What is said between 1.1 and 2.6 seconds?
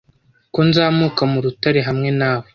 mu rutare hamwe nawe